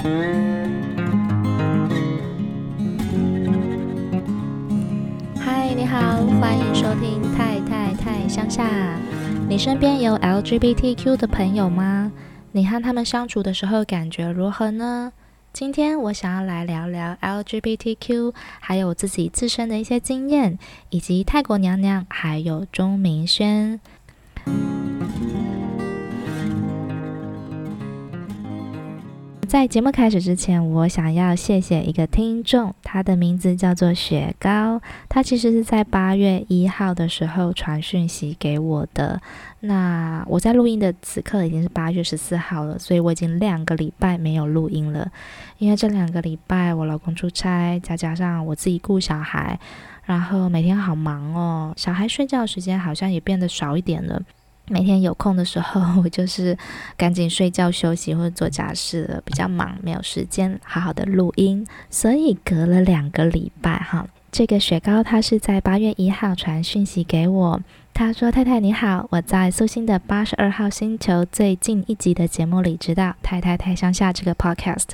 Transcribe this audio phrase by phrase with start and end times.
[0.00, 0.08] 嗨，
[5.74, 8.64] 你好，欢迎收听《太太太乡下》。
[9.48, 12.12] 你身边有 LGBTQ 的朋友吗？
[12.52, 15.12] 你和他们相处的时候感觉如何呢？
[15.52, 20.60] 今天我想要来聊聊 LGBTQ，还有自己自身的一些经验，
[20.90, 23.80] 以及泰国娘娘还有钟明轩。
[29.48, 34.78] 在节目开始之前，我想要谢谢一个听众，他的名字叫做雪糕。
[35.08, 39.18] 他其实是在八月一号的时候传讯息给我的。
[39.60, 45.10] 那我在录音的此刻已经是八月十四号了，所以我已经两个礼拜没有录音了。
[45.56, 49.58] 因为这两个礼拜我老公出差，再加上我自己顾小孩，
[50.04, 51.72] 然后每天好忙哦。
[51.74, 54.22] 小孩睡觉时间好像也变得少一点了。
[54.70, 56.56] 每天有空的时候， 我就是
[56.96, 64.06] 赶紧睡觉休息或者做家事了，比较忙，没有时间好好的录音，所以隔了两个礼拜哈。
[64.30, 67.60] 这个雪糕他是在八月一号传讯息给我，
[67.94, 74.88] 他说：“太太你好，我在素心的八十二号星球最近一集的节目里知道太太太乡下这个 podcast，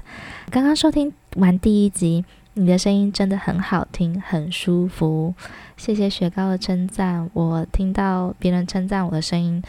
[0.51, 2.25] 刚刚收听完第一集。”
[2.57, 5.35] 你的声音真的很好听，很舒服。
[5.77, 9.61] 谢谢雪糕的称赞，我听到别人称赞我的声音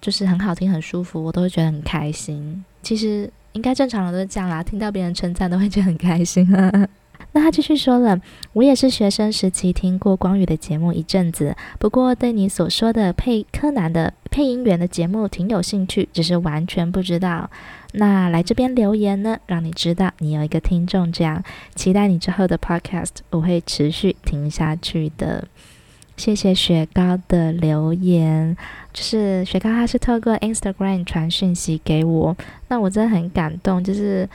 [0.00, 2.64] 就是很好听、很舒服，我都会觉得很开心。
[2.82, 6.48] 其实应该正常人都是这样啦，听到别人称赞都会觉得很开心。
[7.32, 8.20] 那他继续说了，
[8.52, 17.50] 我也是学生时期听过光宇的节目一阵子，不过对你所说的配柯南的配音员的节目挺有兴趣，只是完全不知道。
[17.92, 21.42] 那来这边留言呢，让你知道你有一个听众，这样
[21.74, 25.46] 期待你之后的 podcast，我会持续听下去的。
[26.16, 28.56] 谢谢雪糕的留言，
[28.92, 32.36] 就是雪糕他是透过 Instagram 传讯息给我，
[32.68, 34.28] 那我真的很感动，就是。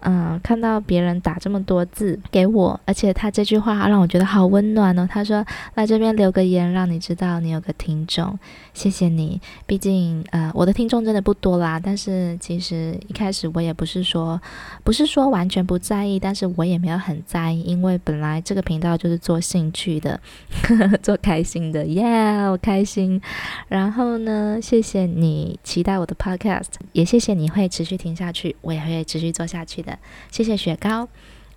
[0.00, 5.06] 嗯，看到别人打这么多字给我，而且他这句话让我觉得好温暖哦。
[5.10, 8.38] 他说来这边留个言，让你知道你有个听众，
[8.72, 9.40] 谢谢你。
[9.66, 14.40] 毕竟呃，我的听众真的不多啦，但是其实一开始我也不是说
[14.82, 20.18] 不是说完全不在意，但是我也没有很在意，因为本来这个频道就是做兴趣的，
[20.62, 23.20] 呵 呵做开心的，耶，yeah，我开心。
[23.68, 29.89] 然后呢，谢谢你期待我的 podcast，也谢谢你会持续听下去，我也会持续做下去的。
[30.30, 31.08] 谢谢雪糕，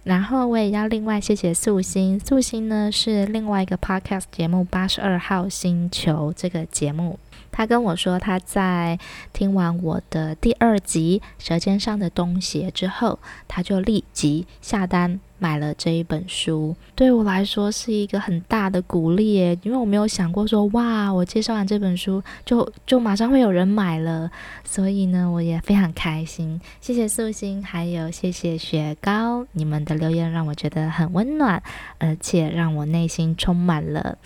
[0.04, 2.20] 然后我也要另外谢谢素心。
[2.20, 7.20] 素心呢是另外一个 podcast 节目《八十二号星球》这个节目。
[7.52, 8.98] 他跟我说，他在
[9.32, 16.74] 听完我的第二集《舌尖上的东邪》之后，他就立即下单买了这一本书。
[16.96, 24.32] 对我来说是一个很大的鼓励耶，因为我没有想过说，哇，我介绍完这本书就就马上会有人买了，
[24.64, 26.62] 所以呢，我也非常开心。
[26.80, 31.62] 谢谢素心，还有谢谢雪糕，你们的留言让我觉得很温暖，
[31.98, 34.18] 而且让我内心充满了。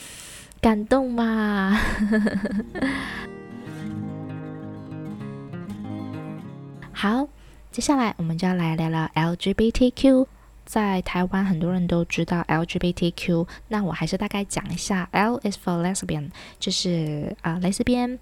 [0.61, 1.79] 感动嘛？
[6.94, 7.28] 好，
[7.72, 10.28] 接下来我们就要来聊聊 LGBTQ。
[10.67, 15.07] 在台湾很多人都知道 LGBTQ，那我还是大概讲一下。
[15.13, 16.29] L is for lesbian，
[16.59, 18.19] 就是啊、蕾丝边，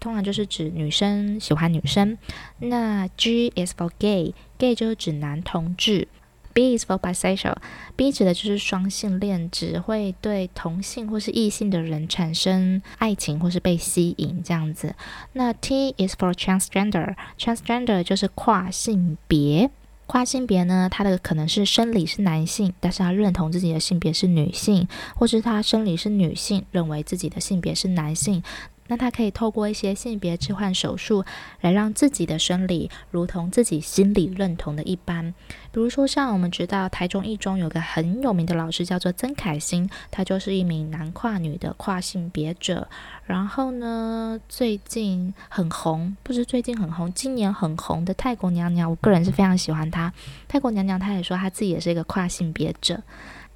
[0.00, 2.18] 通常就是指女生喜欢女生。
[2.58, 6.08] 那 G is for gay，gay 就是指男同志。
[6.52, 14.94] B is for bisexual，B 指的就是双性恋，只会对同性或是异性的人产生爱情或是被吸引这样子。
[15.34, 19.70] 那 T is for transgender，transgender 就是跨性别。
[20.06, 24.86] 跨性别呢，他的可能是生理是男性，但是他认同自己的性别是女性，
[25.16, 28.42] 或是他生理是女性，认为自己的性别是男性。
[28.88, 31.24] 那他可以透过一些性别置换手术，
[31.60, 35.34] 来让自己的生理如同自己心理认同的一般。
[35.72, 42.88] 比如说，像我们知道台中一中有个很有名的老师叫做曾凯欣，他就是一名男跨女的跨性别者。
[43.26, 50.12] 然后呢，最近很红，不是最近很红，今年很红的泰国娘娘，我个人是非常喜欢她。
[50.48, 53.02] 泰国娘娘她也说她自己也是一个跨性别者。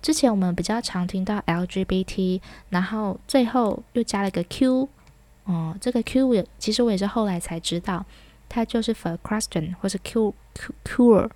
[0.02, 2.40] 之前我们比较常听到 LGBT，
[2.70, 4.88] 然后最后又加了一个 Q。
[5.50, 8.06] 哦，这个 Q 也其实我也是后来才知道，
[8.48, 11.28] 它就是 for question，或是 Q Q cure，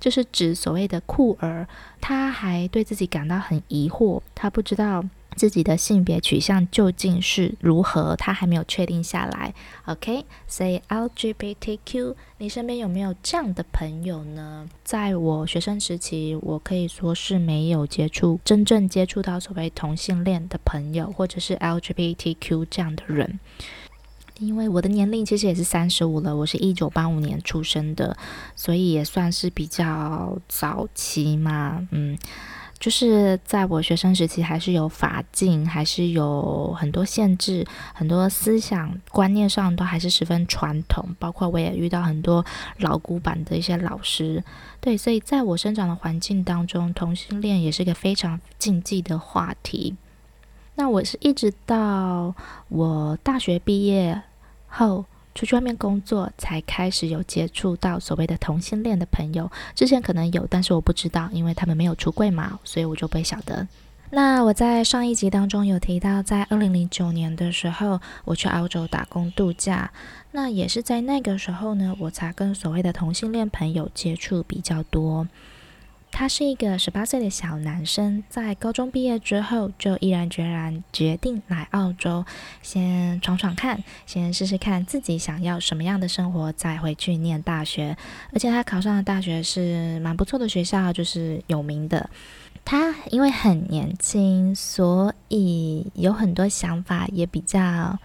[0.00, 1.68] 就是指所谓的酷儿。
[2.00, 5.04] 他还对自己感到很疑惑，他不知道。
[5.40, 8.14] 自己的性别取向究竟是如何？
[8.14, 9.54] 他还没有确定下来。
[9.86, 14.68] OK，所以 LGBTQ，你身边有没有这样的朋友呢？
[14.84, 23.40] 在我学生时期，我可以说是没有接触真正接触到所谓同性恋的朋友，或者是 LGBTQ 这样的人。
[24.40, 28.14] 因为我的年龄其实也是三十五了，我是一九八五年出生的，
[28.54, 32.18] 所以也算是比较早期嘛，嗯。
[32.80, 41.14] 就是在我学生时期，还是有法禁，还是有很多限制，很多思想观念上都还是十分传统。
[41.18, 42.42] 包括我也遇到很多
[42.78, 44.42] 老古板的一些老师，
[44.80, 49.94] 对，所以在我生长的环境当中，同性恋也是个非常禁忌的话题。
[50.76, 52.34] 那我是一直到
[52.68, 54.22] 我大学毕业
[54.66, 55.04] 后。
[55.34, 59.50] 出去外面工作，才开始有接触到所谓的同性恋的朋友。
[59.74, 63.66] 之前可能有，但是我不知道，因为他们没有出柜嘛，所以我就不晓得。
[64.12, 69.92] 那我在上一集当中有提到，在二零零九年的时候，我去澳洲打工度假。
[70.32, 75.28] 那也是在那个时候呢，我才跟所谓的同性恋朋友接触比较多。
[76.12, 82.24] 他是一个十八岁的小男生，在高中毕业之后就毅然决然决定来澳洲，
[82.62, 87.96] 先闯闯看，先试试看自己想要什么样的生活，再回去念大学。
[88.32, 92.10] 而且他考上的大学是蛮不错的学校，就是有名的。
[92.64, 97.98] 他因为很年轻，所以有很多想法，也比较。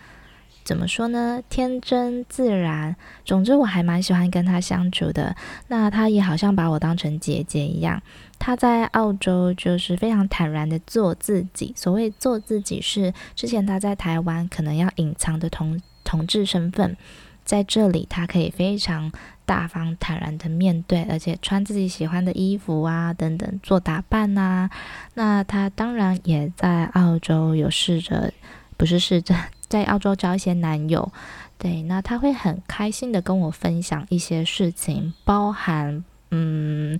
[0.65, 1.41] 怎么说呢？
[1.47, 5.35] 天真自然，总之我还蛮喜欢跟他相处的。
[5.67, 8.01] 那他也好像把我当成姐姐一样。
[8.39, 11.71] 他在澳洲就是非常坦然的做自己。
[11.77, 16.97] 所谓做自己是，之前他在台湾可能要隐藏的同同志身份，
[17.45, 19.11] 在这里他可以非常
[19.45, 24.69] 大方坦然的面对，而且穿自己喜欢的衣服啊等等做打扮呐、啊。
[25.13, 28.33] 那他当然也在澳洲有试着，
[28.77, 29.35] 不是试着。
[29.67, 31.11] 在澳洲交一些男友，
[31.57, 36.99] 对，那他会很开心的跟我分享一些事情，包含嗯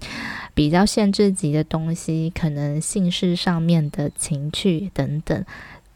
[0.56, 5.45] 比较限制级的东西，可能性事上面的情趣等等，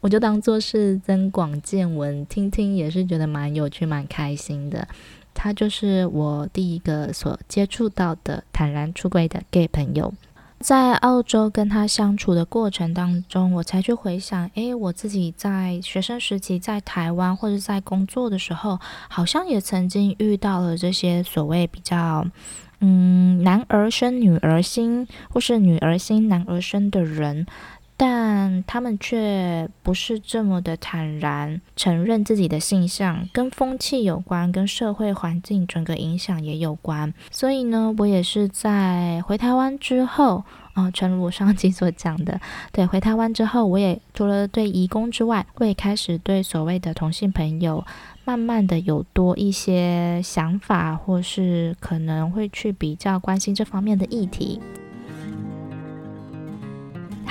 [0.00, 4.86] 我就当做是增广见闻，听听也是觉得蛮有趣、蛮开心的。
[5.34, 10.14] 他就是我第一个所接触到的坦然出柜的 gay 朋友。
[10.60, 18.78] 在澳洲跟他相处的过程当中，我才去回想，诶，我自己在学生时期在台湾或者在工作的时候，
[19.08, 22.26] 好像也曾经遇到了这些所谓比较，
[22.80, 27.46] 嗯，男儿生女儿心，或是女儿心男儿生的人。
[28.02, 37.12] 但他们却不是这么的坦然承认自己的性向，跟风气有关，跟社会环境整个影响也有关。
[37.30, 40.42] 所以呢，我也是在回台湾之后，
[40.72, 42.40] 啊、呃，诚如我上集所讲的，
[42.72, 47.84] 对，回台湾之后，我也除了对移工之外，我也开始对所谓的同性朋友，
[48.24, 54.58] 慢慢的有多一些想法，或是可能会去比较关心这方面的议题。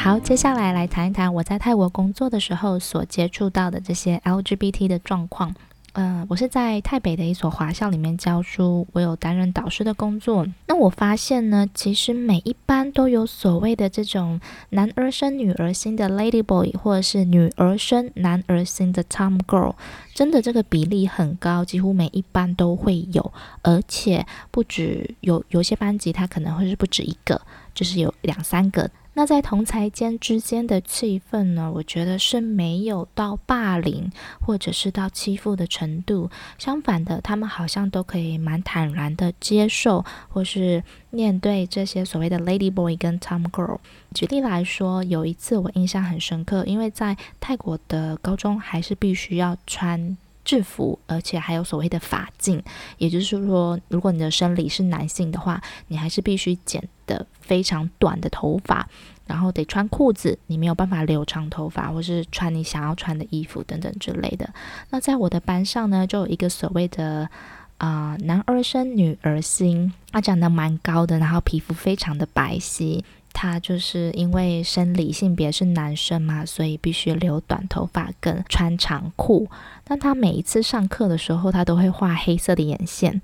[0.01, 5.53] 好，接下来来谈一谈我在泰国工作的时候所接触到的这些 LGBT 的状况。
[5.91, 10.47] 嗯、呃，我是在泰北的一所华校里面教书，我有担任导师的工作。
[10.67, 19.75] 那我发现呢，其实每一班都有所谓的这种男儿生女儿心的 Lady Boy，或者是女儿生男儿心的 Tom Girl，
[20.13, 27.41] 真的这个比例很高，几乎每一班都会有，而且不止有有些班级它可能会是不止一个，
[27.73, 28.89] 就是有两三个。
[29.19, 36.31] 那在同才间之间的气氛呢，我觉得是没有到霸凌或者是到欺负的程度。
[36.57, 43.79] 相反的，他们好像都可以蛮坦然的接受，或是面对这些所谓的 Lady Boy 跟 Tom Girl。
[44.13, 52.61] 举例来说，有一次我印象很深刻，因为在泰国的高中还是必须要穿制服，而且还有所谓的法镜，
[52.97, 58.87] 也就是说，如果你的生理是男性的话，你还是必须剪的非常短的头发，
[59.27, 64.49] 然后得穿裤子，你没有办法留长头发，或是穿你想要穿的衣服等等之类的。
[64.89, 67.29] 那在我的班上呢，就有一个所谓的
[67.77, 73.03] 啊、男儿身女儿心，他长得蛮高的，然后皮肤非常的白皙。
[73.33, 79.49] 他就是因为生理性别是男生嘛，所以必须留短头发跟穿长裤。
[79.83, 83.21] 但他每一次上课的时候，他都会画黑色的眼线。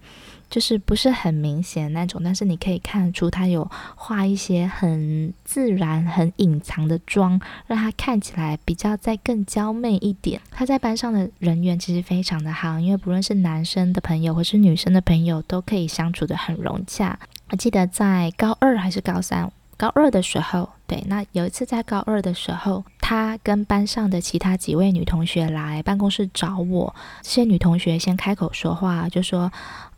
[0.47, 10.39] 就是不是很明显那种，但是你可以看出他有画一些很自然、很隐藏的妆，让他看起来比较再更娇媚一点。
[10.51, 17.17] 他在班上的人缘其实非常的好，因为不论是男生的朋友或是女生的朋友，都可以相处得很融洽。
[17.49, 29.51] 我记得在高二还是高三，高二的时候，对，那有一次在高二的时候，他跟班上的其他几位女同学来办公室找我，这些女同学先开口说话，就说。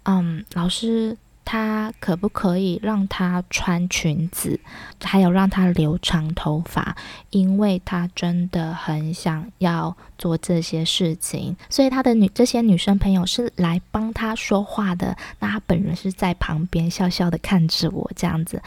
[0.10, 4.58] 嗯，老师，他可不可以让他穿裙子，
[5.04, 6.96] 还有让他留长头发，
[7.30, 18.62] 因为他真的很想要做这些事情，所以他的女这些女生朋友是来帮他说话的，那他本人是在旁边笑笑的看着我这样子。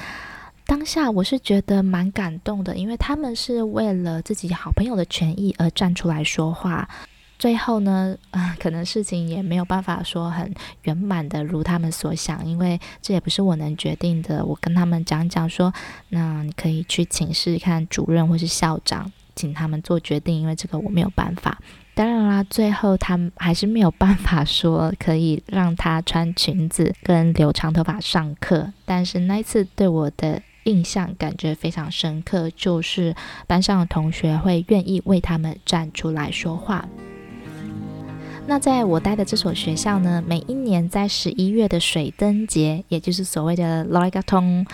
[0.71, 6.89] 当下我是觉得蛮感动的，因为他们是为了自己好朋友的权益而站出来说话。
[7.41, 14.45] 最后呢，啊、呃，可能事情也没有办法说很圆满的如他们所想，因为这也不是我能决定的。
[14.45, 15.75] 我跟他们讲讲说，
[16.11, 21.59] 那你可以去请示看主任或是校长，请他们做决定，因为这个我没有办法。
[21.97, 28.73] 当然啦，最后他们还是没有办法说可以让他穿裙子跟留长头发上课。
[28.85, 33.15] 但是那一次对我的印象感觉非常深刻，就是
[33.47, 36.89] 班上的同学会愿意为他们站出来说话。
[38.47, 44.67] 那在我待的这所学校呢，每一年在十一月的水灯节，也就是所谓的 l o i g a t o n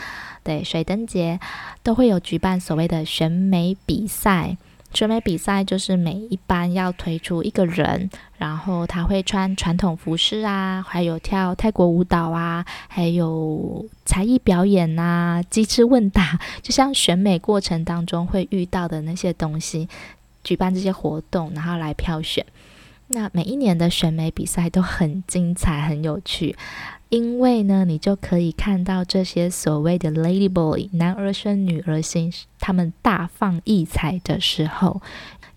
[0.43, 1.39] 对，水灯节
[1.83, 4.57] 都会有举办所谓的选美比赛。
[4.97, 19.87] 选美比赛就是每一班要推出一个人，然后他会穿传统服饰啊，还有跳泰国舞蹈啊，还有才艺表演啊，机智问答，就像选美过程当中会遇到的那些东西，
[20.43, 22.47] 举办这些活动，然后来票选。
[23.09, 26.57] 那每一年的选美比赛都很精彩、很有趣，
[27.09, 35.01] 因为呢，你就可以看到这些所谓的 Lady Boy 男儿身、女儿心，他们大放异彩的时候，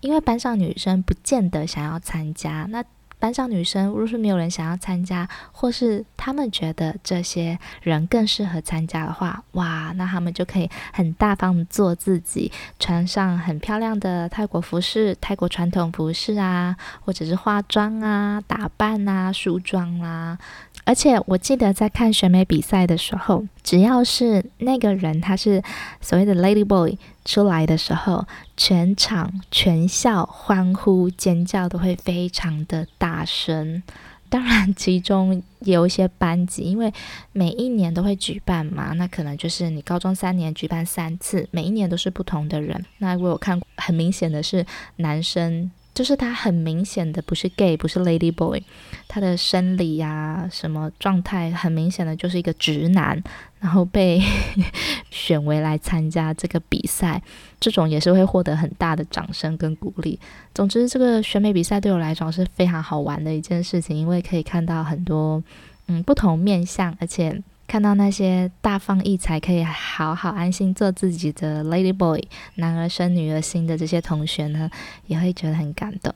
[0.00, 2.84] 因为班上女生不见得想要参加，那。
[3.20, 16.74] 班上女生，如果是没有人想要参加，或是他们觉得这些人更适合参加的话，哇，那他们就可以很大方的做自己，穿上很漂亮的泰国服饰、泰国传统服饰啊，
[17.04, 20.38] 或者是化妆啊、打扮啊、梳妆啊。
[20.84, 25.62] 而且我记得在看选美比赛的时候，只要是那个人他是
[26.00, 33.82] 所谓的 Lady Boy 出来的时候，全场全校欢呼尖叫都会非常的大声。
[34.28, 36.92] 当然，其中有一些班级，因为
[37.32, 42.84] 每一年都会举办嘛，那可能就是你高中三年举办三次，每一年都是不同的人。
[42.98, 44.64] 那我有看，很明显的是
[44.96, 45.70] 男生。
[45.92, 48.62] 就是他很明显的不是 gay，不是 lady boy，
[49.08, 53.22] 他的生理呀、什么状态很明显的就是一个直男，
[53.58, 54.22] 然后被
[55.10, 57.22] 选为来参加这个比赛，
[57.58, 60.18] 这种也是会获得很大的掌声跟鼓励。
[60.54, 65.42] 总之，这个选美比赛对我来讲是非常好玩的一件事情，因为可以看到很多
[65.88, 67.42] 嗯不同面向，而且。
[67.70, 72.20] 看到那些大放异彩，可以好好安心做自己的 Lady Boy，
[72.56, 74.68] 男儿身女儿心的这些同学呢，
[75.06, 76.12] 也会觉得很感动。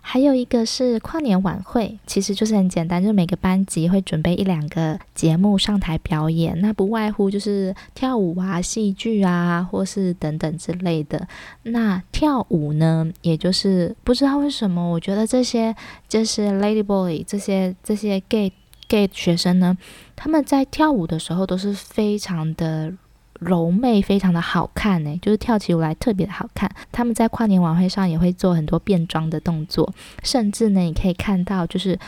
[0.00, 11.28] 还有一个是跨年晚会，其实就是很简单，就是每个班级会准备一两个节目上台表演，那不外乎就是跳舞啊、戏剧啊，或是等等之类的。
[11.62, 15.72] 那跳舞呢，也就是不知道为什么，我觉得这些
[16.08, 18.52] 就是 Lady Boy 这些这些 gay。
[18.88, 19.76] Gay 学生呢，
[20.16, 22.92] 他们在跳舞的时候都是非常的
[23.38, 26.68] 柔媚，非常的好看呢，就是跳起舞来特别的好看。
[26.90, 31.98] 他们在跨年晚会上也会做很多变装的动作，甚至呢，你可以看到，就是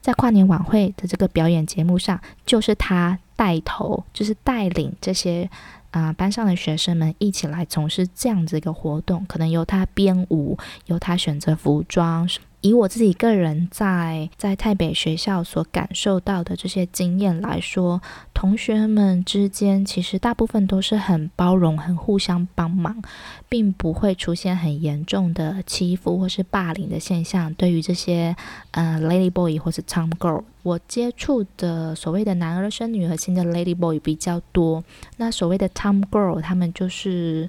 [0.00, 5.48] 在跨年晚会的这个表演节目上，就是他带头，就是带领这些
[5.92, 10.56] 啊、班上的学生们一起来从事这样子一个活动，可能由他编舞，
[10.86, 12.28] 由他选择服装。
[12.62, 18.02] 以我自己个人在在泰北学校所感受到的这些经验来说，
[18.34, 23.02] 同学们之间其实大部分都是很包容、很互相帮忙，
[23.48, 27.52] 并不会出现很严重的欺负或是霸凌的现象。
[27.54, 28.36] 对于这些
[28.72, 34.84] 呃 Lady Boy 或是 Tom Girl，我接触的所谓的男儿身女儿心的 Lady Boy 比较多，
[35.16, 37.48] 那所谓的 Tom Girl，他们就是。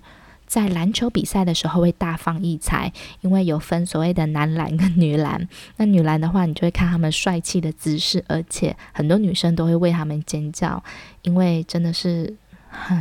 [0.52, 2.92] 在篮球比赛的时候会大放异彩，
[3.22, 5.48] 因为有分所谓的男篮跟女篮。
[5.78, 10.84] 那女篮的话，你就会看他们帅气的姿势，而且很多女生都会为他们尖叫，
[11.22, 12.36] 因为真的是，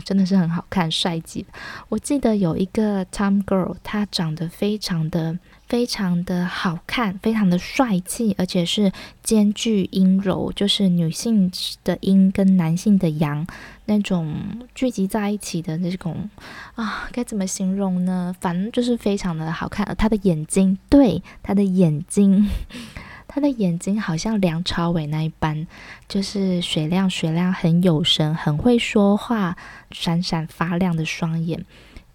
[0.05, 1.45] 真的是很好看、帅气。
[1.89, 5.37] 我记得有一个 Tom Girl，她长得非常的。
[5.71, 8.91] 非常的好看，非常的帅气，而且是
[9.23, 11.49] 兼具阴柔，就是女性
[11.85, 13.47] 的阴跟男性的阳
[13.85, 14.35] 那种
[14.75, 16.29] 聚集在一起的那种
[16.75, 18.35] 啊，该怎么形容呢？
[18.41, 19.95] 反正就是非常的好看。
[19.97, 22.51] 他的眼睛，对，他的眼睛，
[23.29, 25.69] 他的眼睛好像梁朝伟那一般，
[26.09, 29.57] 就是水亮水亮，很有神，很会说话，
[29.93, 31.65] 闪闪发亮的双眼。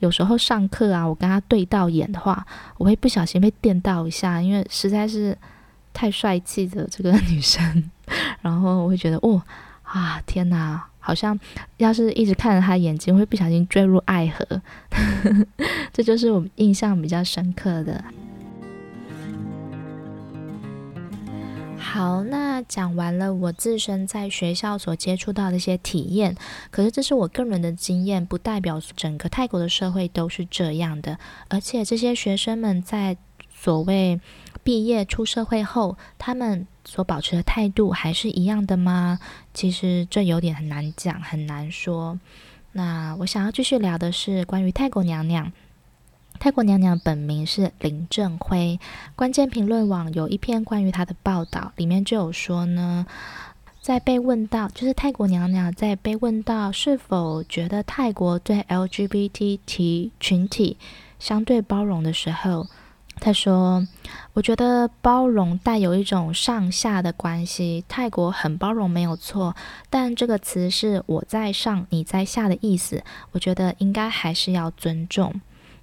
[0.05, 2.45] 有时候上课啊，我跟他对到眼的话，
[2.77, 5.35] 我会不小心被电到一下，因为实在是
[5.93, 7.89] 太帅气的这个女生，
[8.41, 9.41] 然后我会觉得哦，
[9.81, 10.85] 啊，天哪！
[10.99, 11.39] 好像
[11.77, 14.61] 要是一直看着他眼睛，会不小心坠入爱河。
[15.93, 18.03] 这就是我印象比较深刻的。
[21.95, 26.35] 好，那讲完了我自身在学校所接触到的一些体验，
[26.69, 31.17] 可是这是我个人的经验，不代表整个泰国的社会都是这样的。
[31.47, 33.15] 而且这些学生们在
[33.49, 34.19] 所谓
[34.61, 39.17] 毕业出社会后，他们所保持的态度还是一样的吗？
[39.53, 42.19] 其实这有点很难讲，很难说。
[42.73, 45.49] 那我想要继续聊的是关于泰国娘娘。
[46.39, 48.79] 泰国娘娘本名是林正辉。
[49.15, 53.05] 关键评论网有一篇关于她的报道，里面就有说呢，
[53.81, 60.77] 在被问到，就是泰国娘娘在被问到是否觉得泰国对 LGBT 群体
[61.17, 62.67] 相对包容的时候。
[63.17, 63.87] 她说
[64.33, 67.85] ：“我觉得包容带有一种上下的关系。
[67.87, 69.55] 泰国很包容没有错，
[69.89, 73.03] 但这个词是我在上，你在下的意思。
[73.31, 75.33] 我觉得应该还是要尊重。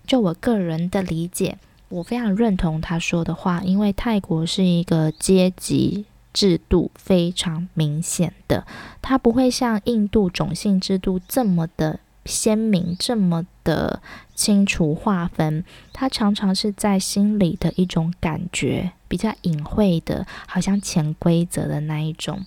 [0.06, 8.66] 就我个人的理解，我非常认同他说的话，因为泰国是一个阶级制度非常明显的，
[9.00, 14.00] 它不会像印度种姓制度这么的。”鲜明这么的
[14.32, 22.44] 清楚划分，它常常是在心里的一种感觉，比较隐晦的，好像潜规则的那一种。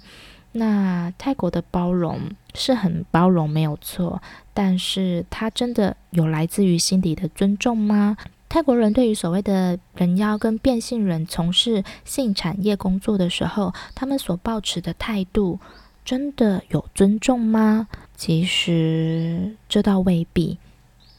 [0.57, 2.19] 那泰国的包容
[2.53, 4.21] 是很包容，没有错，
[4.53, 8.15] 但是它真的有来自于心底的尊重吗？
[8.47, 15.59] 泰国人对于所谓的人妖跟变性人从事性产业工作的时候，他们所抱持的态度，
[16.05, 17.89] 真的有尊重吗？
[18.15, 20.57] 其实这倒未必。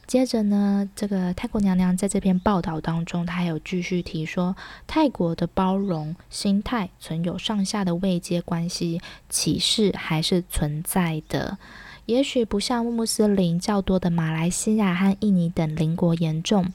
[0.07, 4.55] 接着呢，这个泰国娘娘在这篇报道当中，她还有继续提说，
[4.87, 11.57] 泰国的包容心态存有上下的位阶关系，歧视还是存在的。
[12.05, 16.71] 也许不像穆斯林较多的马来西亚和印尼等邻国严重，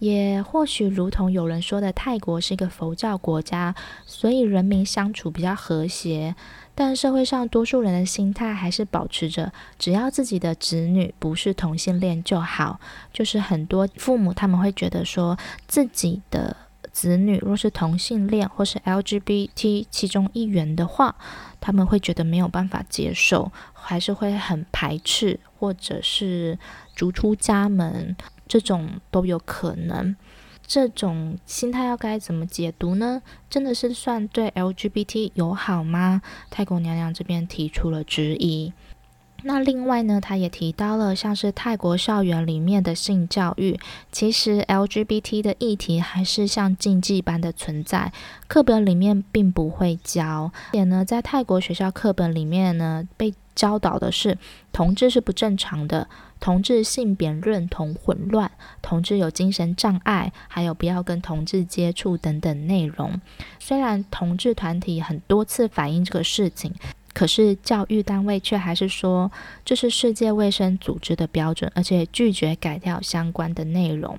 [0.00, 6.34] 也或许如同有人说的，泰国是一个佛教国家，所以人民相处比较和谐。
[6.78, 12.78] 但社会上多数人的心态还是保持着，只要自己的子女不是同性恋就好。
[13.12, 16.54] 就是很多父母他们会觉得说，自己的
[16.92, 21.16] 子女若是同性恋或是 LGBT 其中一员的话，
[21.60, 26.58] 他们会觉得没有办法接受，还是会很排斥，或者是
[26.94, 28.14] 逐出家门，
[28.46, 30.14] 这种都有可能。
[30.66, 33.22] 这种心态要该怎么解读呢？
[33.48, 36.22] 真的是算对 LGBT 友好吗？
[36.50, 38.72] 泰国娘娘这边提出了质疑。
[39.42, 43.78] 那另外呢，她也提到了像是泰国校园里面的性教育，
[44.10, 48.12] 其实 LGBT 的议题还是像禁忌般的存在，
[48.48, 50.50] 课本里面并不会教。
[50.72, 54.36] 也呢，在泰国学校课本里面呢，被教导的是
[54.72, 56.08] 同志是不正常的。
[56.38, 58.50] 同志性别认同混乱，
[58.82, 63.20] 同志有精神障碍，还有不要跟同志接触等等内容。
[63.58, 66.72] 虽然同志团体很多次反映这个事情，
[67.12, 69.32] 可是教育单位却还是说
[69.64, 74.18] 这是世界卫生组织的标准，而且拒绝改掉相关的内容。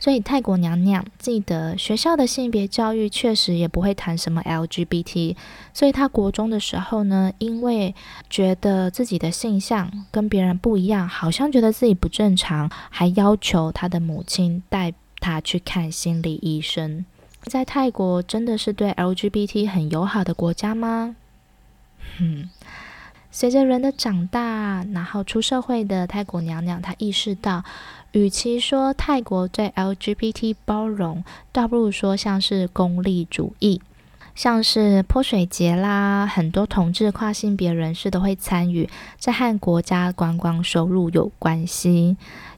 [0.00, 5.36] 所以泰国娘娘记得学校的性别教育确实也不会谈什么 LGBT，
[5.74, 7.94] 所以她国中的时候呢，因为
[8.30, 17.04] 觉得自己的性向跟别人不一样，好像觉得自己不正常，还要求她的母亲带她去看心理医生。
[17.44, 21.16] 在泰国真的是对 LGBT 很友好的国家吗？
[22.18, 22.48] 嗯，
[23.30, 27.64] 随着人的长大，然后出社会的泰国娘娘，她意识到。
[28.12, 33.80] 与其说泰国对 LGBT 包容，倒不如说像是功利主义，
[34.34, 38.90] 像是泼水节啦，很多同志跨性别人士都会参与，
[39.20, 42.16] 这和国家观光收入有关系。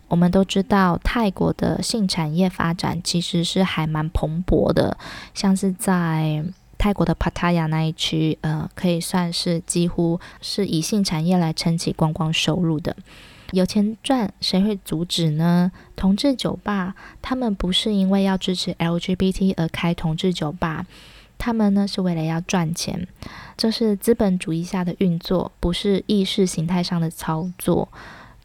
[0.08, 4.96] 我们都知道，泰国的性产业发展其实是还蛮蓬勃的，
[5.34, 6.42] 像是在
[6.82, 12.96] 泰国的帕塔亚那一区，呃，可以算是几乎是以性产业来撑起观光收入的。
[13.52, 15.70] 有钱赚，谁会阻止呢？
[15.94, 20.84] 同志酒吧，他们不是因为要支持 LGBT 而开同志酒吧，
[21.38, 23.06] 他们呢是为了要赚钱。
[23.56, 27.88] 这是资本主义下的运作，不是意识形态上的操作。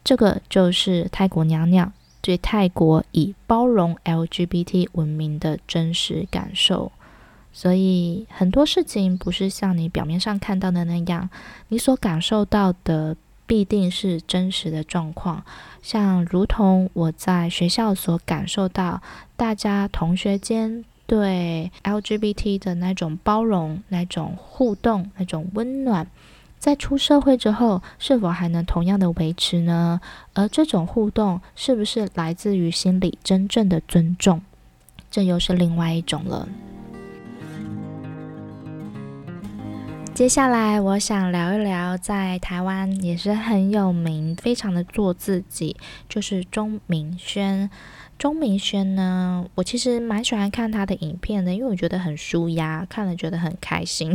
[0.04, 6.92] 这个就是泰国娘娘对泰国以包容 LGBT 闻名的真实感受。
[7.58, 11.28] 所以很多事情不是像你表面上看到的那样，
[11.66, 13.16] 你所感受到的。
[13.48, 15.42] 必定是真实的状况，
[15.82, 19.00] 像如同我在学校所感受到，
[19.38, 26.06] 大家同学间对 LGBT 的那种包容、那种互动、那种温暖，
[26.58, 29.98] 在出社会之后，是否还能同样的维持呢？
[30.34, 34.42] 而这种互动是不是来自于心里真正的尊重？
[35.10, 36.46] 这又是另外一种了。
[40.18, 45.76] 接下来，我想聊一聊在台湾也是很有名、非常的做自己，
[46.08, 47.70] 就是钟明轩。
[48.18, 54.12] 钟明轩呢，我其实蛮喜欢看他的影片的，因为我觉得很舒压，看了觉得很开心。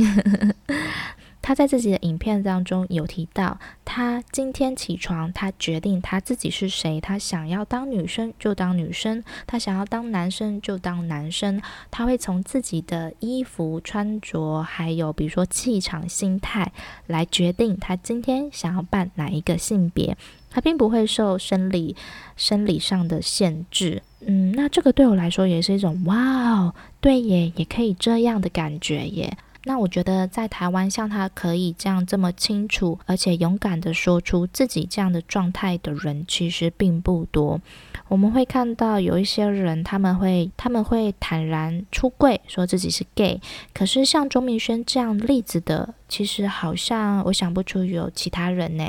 [1.44, 16.72] 他在自己的影片当中有提到，他今天起床，他决定他自己是谁，他想要当女生就当女生，他想要当男生就当男生，他会从自己的衣服穿着，还有比如说气场、心态
[17.08, 20.18] 来决定他今天想要扮哪一个性别，
[20.50, 21.94] 他并不会受生理
[22.38, 24.02] 生理上的限制。
[24.26, 26.16] 嗯，那这个对我来说也是一种哇
[26.52, 29.38] 哦，对耶，也可以这样的感觉耶。
[29.66, 37.62] 那我觉得在台湾，像他可以这样这么清楚，而且勇敢地说出自己这样的状态的人，其实并不多。
[38.10, 43.40] 我们会看到有一些人，他们会他们会坦然出柜，说自己是 gay。
[43.74, 48.84] 可是像钟明轩这样例子的，其实好像我想不出有其他人呢。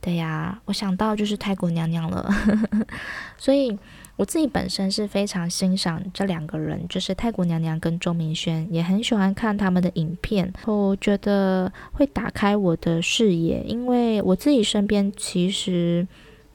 [0.00, 2.28] 对呀，我想到就是太姑娘娘了。
[3.38, 3.78] 所以。
[4.20, 10.52] 我自己本身是非常欣赏这两个人，就是太姑娘娘跟钟明轩，也很喜欢看他们的影片。
[10.66, 16.06] 我觉得会打开我的视野，因为我自己身边其实，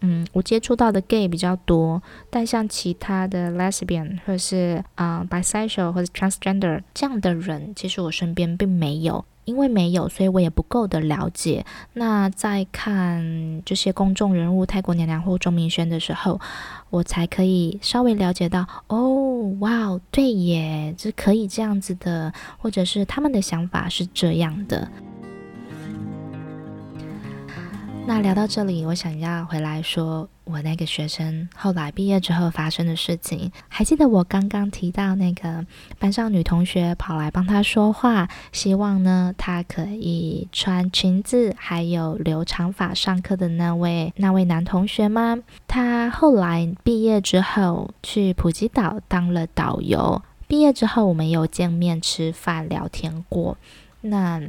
[0.01, 1.99] 嗯，我接触到的 gay 比较多，
[2.29, 9.25] 但像其他的 lesbian 或者是啊、bisexual 或者 transgender 这样的人，其实我身边并没有。
[9.45, 11.65] 因为没有，所以我也不够的了解。
[11.93, 16.39] 那在看这些公众人物，泰国娘娘或钟明轩的时候，
[16.89, 24.89] 我才可以稍微了解到，哦，哇，对耶，这可以这样子的，或者是他们的想法是这样的。
[28.07, 33.51] 那聊到这里，我想要回来说，我那个学生后来毕业之后发生的事情。
[33.67, 35.65] 还记得我刚刚提到那个
[35.97, 45.39] 班上女同学跑来帮他说话，希望呢他可以穿裙子，还有留长发上课的那位那位男同学吗？
[45.67, 50.21] 他后来毕业之后去普吉岛当了导游。
[50.47, 53.57] 毕业之后，我们有见面吃饭聊天过。
[54.01, 54.39] 那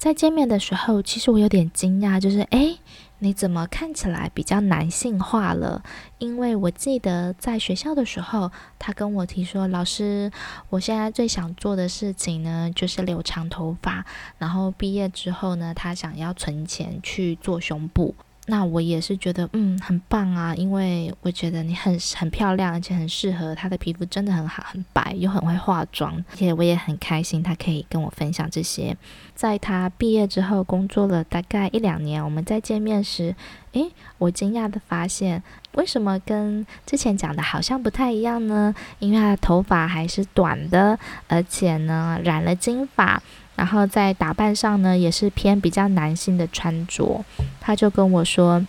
[0.00, 2.78] 在见面的时候，其实我有点惊讶，就是诶，
[3.18, 5.82] 你怎么看起来比较男性化了？
[6.16, 10.32] 因为我记得在学校的时候，他跟我提说，老师，
[10.70, 14.02] 我现在最想做的事情呢，就是留长头发。
[14.38, 18.14] 然后毕业之后呢，他想要存钱去做胸部。
[18.50, 28.96] 那我也是觉得，嗯，很棒啊，因为我觉得你很很漂亮，而且很适合她的皮肤，真的很好，很白，又很会化妆，而且我也很开心，她可以跟我分享这些。
[29.36, 33.36] 在她毕业之后，工作了大概一两年，我们再见面时，
[33.72, 35.40] 诶，我惊讶地发现，
[35.74, 38.74] 为什么跟之前讲的好像不太一样呢？
[38.98, 43.22] 因为她的头发还是短的，而且呢，染了金发。
[43.60, 47.22] 然后在打扮上呢，也是偏比较男性的穿着。
[47.60, 48.66] 他就跟我说：“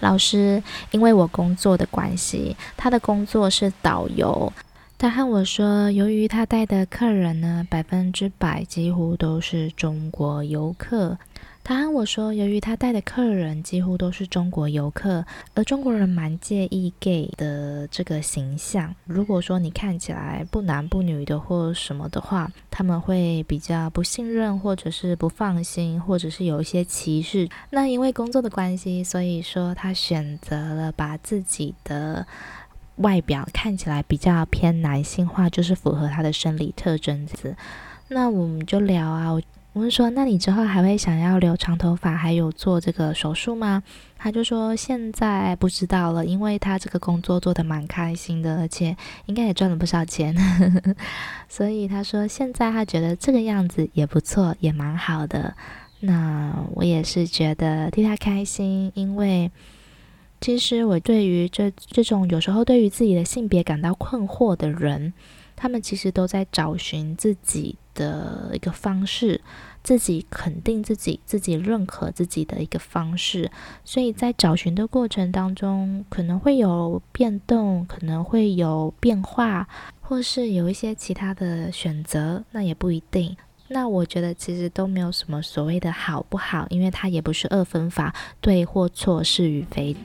[0.00, 4.50] 老师，因为我工作的关系，他的工作是导游。
[4.96, 11.18] 他和我说，由于他带的客人呢，百分之百几乎都是中国游客。”
[11.66, 15.24] 他和我说，由于他带的客人几乎都是中国游客，
[15.54, 18.94] 而中国人蛮介意 gay 的这个形象。
[19.06, 27.48] 如果说你看起来不男不女的或什么的话，他们会比较不信任，或者是不放心，或者是有一些歧视。
[27.70, 32.26] 那因为工作的关系，所以说他选择了把自己的
[32.96, 37.26] 外表看起来比较偏男性化，就是符合他的生理特征。
[37.26, 37.56] 子
[38.08, 39.30] 那我们就聊啊。
[39.74, 43.82] 我们说，那你之后还会想要留长头发，还有做这个手术吗？
[44.16, 50.32] 他就说现在不知道了，因为他这个工作做得蛮开心的，而且应该也赚了不少钱，
[51.50, 55.56] 所以他说现在他觉得这个样子也不错，也蛮好的。
[55.98, 59.50] 那我也是觉得替他开心，因为
[60.40, 65.12] 其实我对于这这种有时候对于自己的性别感到困惑的人，
[65.56, 69.40] 他们其实都在找寻自己的一个方式，
[69.82, 73.50] 自己肯定自己、自己认可自己的一个方式。
[73.84, 79.66] 所以在找寻的过程当中，可能会有变动，可能会有变化，
[80.00, 83.36] 或是有一些其他的选择，那也不一定。
[83.68, 89.96] 那我觉得其实都没有什么所谓的好不好，因为它也不是二分法，对或错，是与非。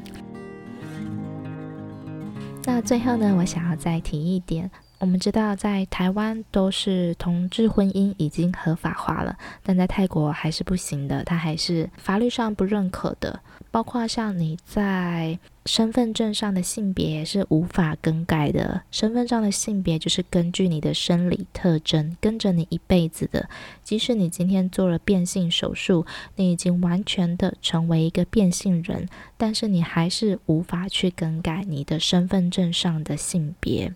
[2.66, 4.70] 那最后呢，我想要再提一点。
[5.00, 13.40] 我们知道，在台湾都是同志婚姻已经合法化了，但在泰国还是不行的，它还是法律上不认可的。
[13.72, 23.48] 包括像你在身份证上的性别是无法更改的，身份上的性别就是根据你的生理特征跟着你一辈子的。
[23.84, 29.08] 即使你今天做了变性手术，你已经完全的成为一个变性人，
[29.38, 33.94] 但是你还是无法去更改你的身份证上的性别。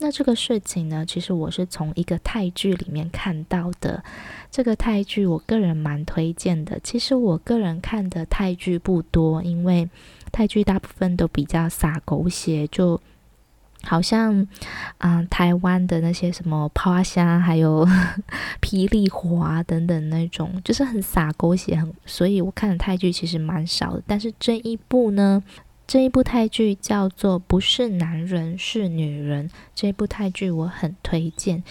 [0.00, 4.02] 那这个事情呢，其实我是从一个泰剧里面看到的。
[4.50, 6.80] 这个泰剧我个人蛮推荐的。
[6.82, 9.88] 其实我个人看的泰剧不多，因为
[10.32, 13.00] 泰剧大部分都比较洒狗血，就
[13.82, 14.34] 好像
[14.98, 17.86] 嗯、呃、台湾的那些什么抛虾，还有
[18.60, 24.02] 霹雳火啊等等那种，就是很洒狗血，很所以我看的泰剧其实蛮少的。
[24.06, 25.42] 但是这一部呢，
[25.90, 31.64] 这一部泰剧叫做《不是男人是女人》，这部泰剧我很推荐。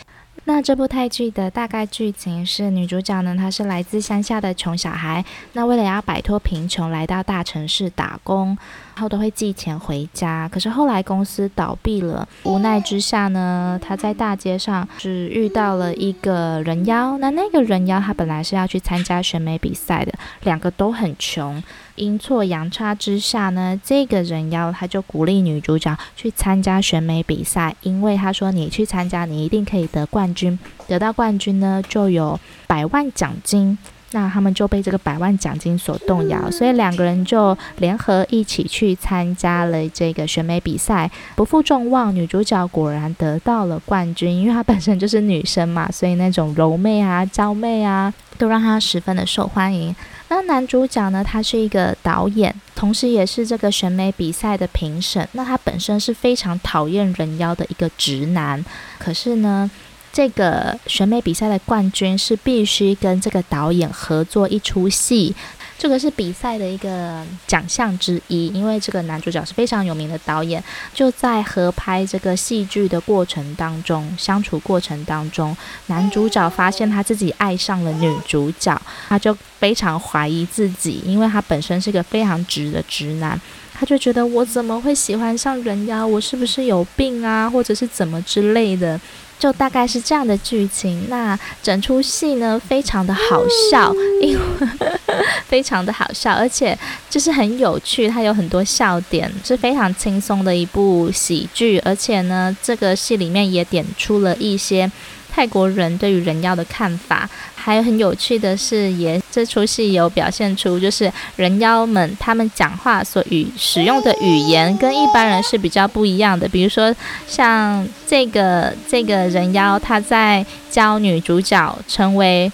[0.44, 8.58] 那这部泰剧的大概剧情是，女主角呢，她是来自乡下的穷小孩，那为了要摆脱贫穷，来到大城市打工。
[9.00, 17.18] 后都会寄钱回家，可是后来公司倒闭了，无奈之下呢，他在大街上只遇到了一个人妖。
[17.18, 21.64] 那那个人妖他本来是要去参加选美比赛的，两个都很穷，
[21.96, 33.78] 阴错阳差之下呢，这个人妖他就鼓励女主角去参加选美比赛，因为他说你去参加，你一定可以得冠军，得到冠军呢就有百万奖金。
[34.12, 41.10] 那他们就被这个百万奖金所动摇，所以两个人就联合一起去参加了这个选美比赛。
[41.36, 49.96] 不负众望，女主角果然得到了冠军，因为她本身就是女生嘛，所以那种柔媚啊、 娇媚啊，都让她十分的受欢迎。
[50.32, 55.28] 那男主角呢，他是一个导演，同时也是这个选美比赛的评审。
[55.32, 58.64] 那他本身是非常讨厌人妖的一个直男，
[59.00, 59.70] 可是呢，
[60.12, 65.36] 这个选美比赛的冠军是必须跟这个导演合作一出戏，
[65.78, 68.48] 这个是比赛的一个奖项之一。
[68.48, 70.62] 因为这个男主角是非常有名的导演，
[70.94, 83.40] 就在合拍这个戏剧的过程当中，相处过程当中，男主角发现他自己爱上了女主角，他就非常怀疑自己，因为他本身是个非常直的直男，
[83.74, 86.06] 他就觉得我怎么会喜欢上人妖？
[86.06, 87.48] 我是不是有病啊？
[87.48, 89.00] 或者是怎么之类的？
[89.40, 94.68] 就大概是这样的剧情，那整出戏呢，非常的好笑，因为
[95.48, 96.78] 非常的好笑，而且
[97.10, 104.92] 就是很有趣，它有很多笑点，是非常轻松的一部喜剧，而且呢，这个戏里面也点出了一些。
[105.32, 116.48] 泰国人对于人妖的看法，还有很有趣的是，也这出戏有表现出，就是人妖们他们讲话所语使用的语言跟一般人是比较不一样的。
[116.48, 116.94] 比如说，
[117.28, 122.52] 像这个这个人妖，他在教女主角成为。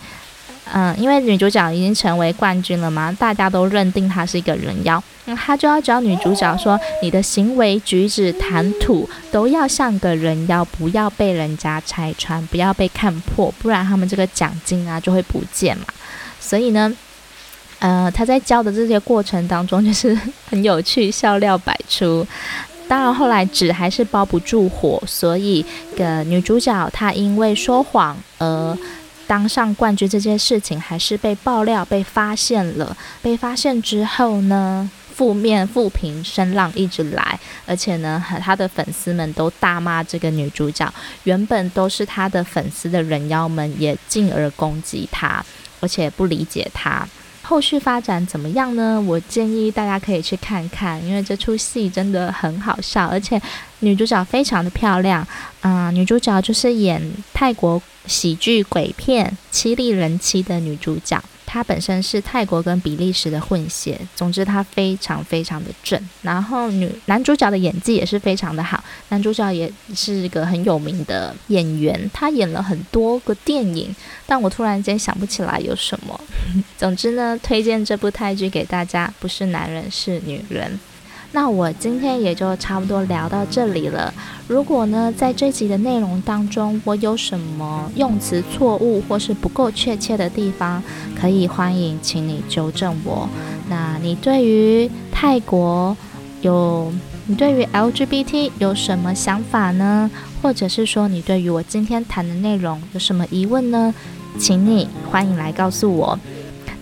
[0.74, 15.86] 嗯，因为女主角已经成为冠军了嘛，大家都认定她是一个人妖，那她就要教女主角说，你的行为举止谈吐都要像个人妖，不要被人家拆穿，不要被看破，不然他们这个奖金啊就会不见嘛。
[16.40, 16.92] 所以呢，
[17.78, 20.18] 呃，她在教的这些过程当中，就是
[20.50, 22.26] 很有趣，笑料百出。
[22.88, 25.64] 当然后来纸还是包不住火，所以
[25.96, 28.76] 个女主角她因为说谎而。
[29.28, 32.96] 当上冠军这件事情还是被爆料、被发现了。
[33.22, 40.92] 被发现之后呢，负面负评声浪一直来，而且呢，他的粉丝们都大骂这个女主角。
[41.24, 45.44] 原本都是他的粉丝的人妖们也进而攻击他，
[45.80, 47.08] 而且不理解他。
[47.48, 49.00] 后续发展怎么样呢？
[49.00, 53.40] 我建议大家可以去看看，因为这出戏真的很好笑，而且
[53.80, 55.26] 女主角非常的漂亮。
[55.62, 57.00] 嗯、女主角就是演
[57.34, 61.22] 泰国喜剧鬼片《凄厉人妻》的女主角。
[61.56, 65.98] 他本身是泰国跟比利时的混血，总之他非常非常的正。
[66.22, 76.20] 然后女男主角的演技也是非常的好，男主角也是一个很有名的演员，他演了很多个电影，但我突然间想不起来有什么。
[76.78, 80.78] 总之呢，推荐这部泰剧给大家，不是男人是女人。
[81.36, 84.12] 那我今天也就差不多聊到这里了。
[84.48, 90.82] 如果呢，在这集的内容当中，我有什么用词错误或是不够确切的地方，
[91.14, 93.28] 可以欢迎请你纠正我。
[93.68, 95.98] 那你对于泰国
[96.42, 96.90] 有，
[97.28, 100.10] 你对于 LGBT 有什么想法呢？
[100.42, 103.94] 或者是说你对于我今天谈的内容有什么疑问呢？
[104.40, 106.18] 请你欢迎来告诉我。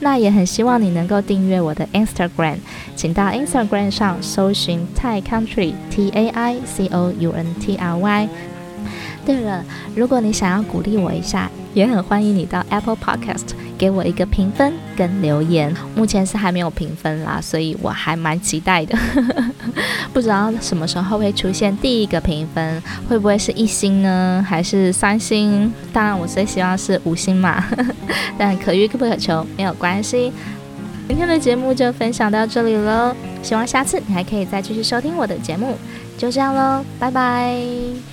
[0.04, 2.58] 那也很希望你能够订阅我的 Instagram，
[2.94, 8.30] 请到 Instagram 上搜寻 Tai Country T A I C O U N T R Y。
[9.26, 9.64] 对了，
[9.96, 13.54] 如果你想要鼓励我一下，也很欢迎你到 Apple Podcast
[13.84, 15.76] 给我一个评分跟留言。
[15.94, 18.98] 目前是还没有评分啦，所以我还蛮期待的。
[20.14, 25.70] 不知道什么时候会出现第一个评分，会不会是一星呢，还是三星？
[25.92, 27.62] 当然，我最希望是五星嘛。
[28.40, 30.32] 但可遇不可求，没有关系。
[31.10, 35.76] 今天的节目就分享到这里喽，希望下次你还可以再继续收听我的节目。
[36.18, 38.13] 就这样喽，拜拜。